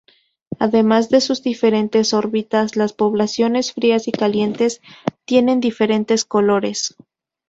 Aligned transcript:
Además 0.57 1.11
de 1.11 1.21
sus 1.21 1.43
diferentes 1.43 2.15
órbitas, 2.15 2.75
las 2.75 2.91
poblaciones 2.93 3.71
frías 3.71 4.07
y 4.07 4.11
calientes 4.11 4.81
tienen 5.25 5.59
diferentes 5.59 6.25
colores. 6.25 6.95